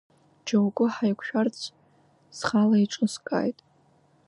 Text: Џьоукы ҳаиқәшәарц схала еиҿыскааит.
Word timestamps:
Џьоукы 0.45 0.85
ҳаиқәшәарц 0.93 1.57
схала 2.37 2.75
еиҿыскааит. 2.79 3.57